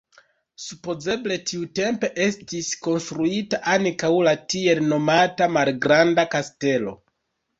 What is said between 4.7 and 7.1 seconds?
nomata malgranda kastelo.